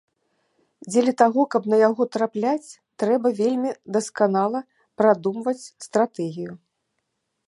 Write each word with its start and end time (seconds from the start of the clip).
Дзеля 0.91 1.11
таго, 1.21 1.41
каб 1.55 1.63
на 1.73 1.77
яго 1.81 2.03
трапляць, 2.15 2.69
трэба 3.03 3.27
вельмі 3.41 3.73
дасканала 3.97 4.59
прадумваць 5.03 5.57
стратэгію. 5.85 6.53